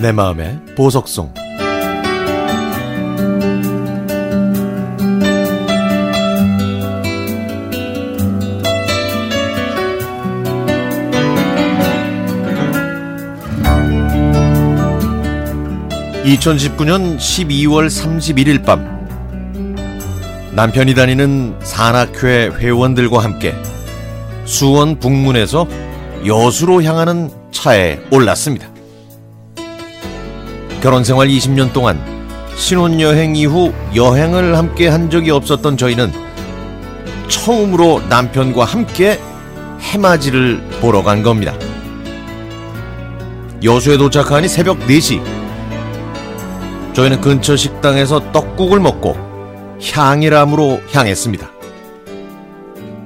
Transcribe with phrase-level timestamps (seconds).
[0.00, 1.34] 내 마음의 보석송.
[16.24, 19.01] (2019년 12월 31일) 밤
[20.54, 23.54] 남편이 다니는 산악회 회원들과 함께
[24.44, 25.66] 수원 북문에서
[26.26, 28.68] 여수로 향하는 차에 올랐습니다.
[30.82, 31.98] 결혼 생활 20년 동안
[32.56, 36.12] 신혼여행 이후 여행을 함께 한 적이 없었던 저희는
[37.28, 39.18] 처음으로 남편과 함께
[39.80, 41.54] 해맞이를 보러 간 겁니다.
[43.64, 45.22] 여수에 도착하니 새벽 4시.
[46.92, 49.31] 저희는 근처 식당에서 떡국을 먹고
[49.82, 51.50] 향일암으로 향했습니다.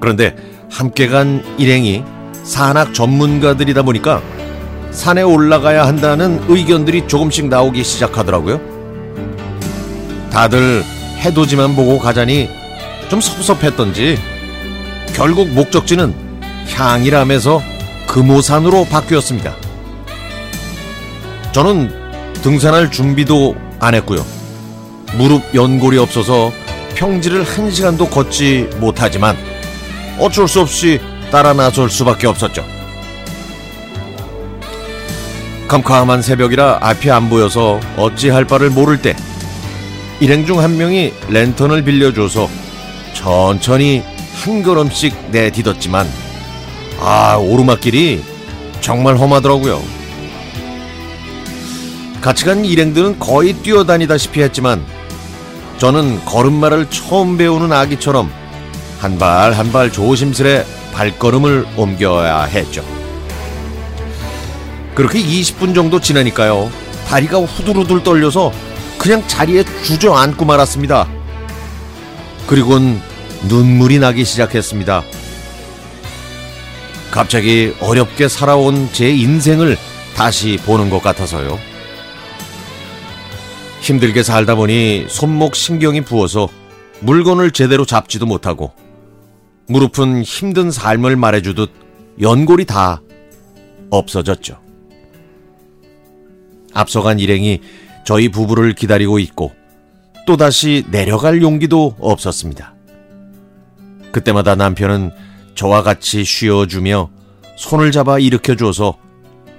[0.00, 0.36] 그런데
[0.70, 2.04] 함께 간 일행이
[2.44, 4.22] 산악 전문가들이다 보니까
[4.90, 8.60] 산에 올라가야 한다는 의견들이 조금씩 나오기 시작하더라고요.
[10.30, 10.82] 다들
[11.18, 12.48] 해돋이만 보고 가자니
[13.08, 14.18] 좀 섭섭했던지
[15.14, 16.14] 결국 목적지는
[16.70, 17.60] 향이라면서
[18.06, 19.54] 금오산으로 바뀌었습니다.
[21.52, 21.90] 저는
[22.42, 24.37] 등산할 준비도 안 했고요.
[25.16, 26.52] 무릎 연골이 없어서
[26.94, 29.36] 평지를 한 시간도 걷지 못하지만
[30.18, 31.00] 어쩔 수 없이
[31.30, 32.64] 따라 나설 수밖에 없었죠.
[35.68, 39.14] 캄캄한 새벽이라 앞이 안 보여서 어찌할 바를 모를 때
[40.20, 42.48] 일행 중 한 명이 랜턴을 빌려줘서
[43.14, 44.02] 천천히
[44.44, 46.08] 한 걸음씩 내딛었지만
[47.00, 48.24] 아 오르막길이
[48.80, 49.80] 정말 험하더라고요.
[52.20, 54.84] 같이 간 일행들은 거의 뛰어다니다시피 했지만
[55.78, 58.30] 저는 걸음마를 처음 배우는 아기처럼
[59.00, 62.84] 한 발 한 발 조심스레 발걸음을 옮겨야 했죠.
[64.94, 66.70] 그렇게 20분 정도 지나니까요.
[67.06, 68.52] 다리가 후들후들 떨려서
[68.98, 71.08] 그냥 자리에 주저앉고 말았습니다.
[72.48, 73.00] 그리곤
[73.48, 75.04] 눈물이 나기 시작했습니다.
[77.12, 79.78] 갑자기 어렵게 살아온 제 인생을
[80.16, 81.60] 다시 보는 것 같아서요.
[83.88, 86.50] 힘들게 살다 보니 손목 신경이 부어서
[87.00, 88.72] 물건을 제대로 잡지도 못하고
[89.66, 91.70] 무릎은 힘든 삶을 말해주듯
[92.20, 93.00] 연골이 다
[93.88, 94.60] 없어졌죠.
[96.74, 97.62] 앞서간 일행이
[98.04, 99.52] 저희 부부를 기다리고 있고
[100.26, 102.74] 또다시 내려갈 용기도 없었습니다.
[104.12, 105.12] 그때마다 남편은
[105.54, 107.08] 저와 같이 쉬어주며
[107.56, 108.98] 손을 잡아 일으켜 줘서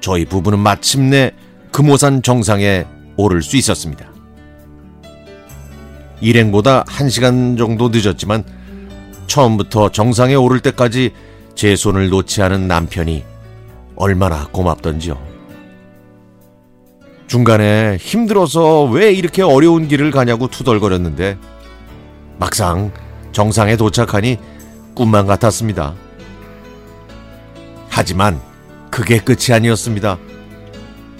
[0.00, 1.32] 저희 부부는 마침내
[1.72, 2.84] 금오산 정상에
[3.16, 4.11] 오를 수 있었습니다.
[6.22, 8.44] 일행보다 한 시간 정도 늦었지만
[9.26, 11.12] 처음부터 정상에 오를 때까지
[11.54, 13.24] 제 손을 놓지 않은 남편이
[13.96, 15.20] 얼마나 고맙던지요.
[17.26, 21.38] 중간에 힘들어서 왜 이렇게 어려운 길을 가냐고 투덜거렸는데
[22.38, 22.92] 막상
[23.32, 24.38] 정상에 도착하니
[24.94, 25.94] 꿈만 같았습니다.
[27.88, 28.40] 하지만
[28.90, 30.18] 그게 끝이 아니었습니다.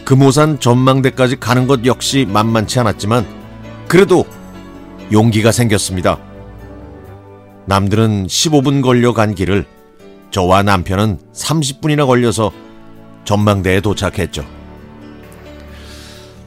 [0.05, 3.27] 금오산 전망대까지 가는 것 역시 만만치 않았지만
[3.89, 4.27] 그래도
[5.13, 6.19] 용기가 생겼습니다.
[7.67, 9.67] 남들은 15분 걸려 간 길을
[10.31, 12.51] 저와 남편은 30분이나 걸려서
[13.25, 14.45] 전망대에 도착했죠.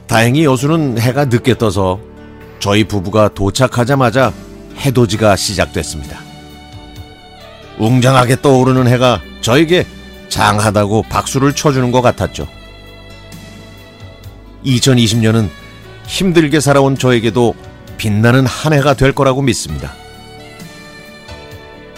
[0.08, 2.00] 다행히 여수는 해가 늦게 떠서
[2.58, 4.32] 저희 부부가 도착하자마자
[4.78, 6.18] 해돋이가 시작됐습니다.
[7.78, 9.86] 웅장하게 떠오르는 해가 저에게
[10.28, 12.48] 장하다고 박수를 쳐주는 것 같았죠.
[14.64, 15.48] 2020년은
[16.06, 17.54] 힘들게 살아온 저에게도
[17.96, 19.94] 빛나는 한 해가 될 거라고 믿습니다.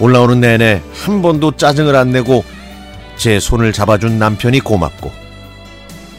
[0.01, 2.45] 올라오는 내내 한 번도 짜증을 안 내고
[3.17, 5.11] 제 손을 잡아준 남편이 고맙고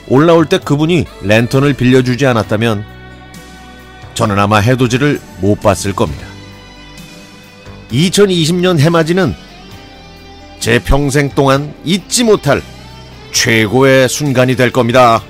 [0.09, 2.84] 올라올 때 그분이 랜턴을 빌려주지 않았다면
[4.16, 6.28] 저는 아마 해돋이를 못 봤을 겁니다.
[7.91, 9.33] 2020년 해맞이는
[10.59, 12.62] 제 평생 동안 잊지 못할
[13.31, 15.24] 최고의 순간이 될 겁니다.